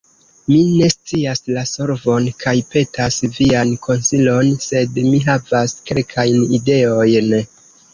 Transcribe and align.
Mi 0.51 0.61
ne 0.69 0.87
scias 0.93 1.41
la 1.57 1.65
solvon, 1.73 2.31
kaj 2.45 2.55
petas 2.73 3.21
vian 3.37 3.77
konsilon, 3.87 4.53
sed 4.67 5.01
mi 5.13 5.25
havas 5.31 5.81
kelkajn 5.93 6.47
ideojn. 6.63 7.35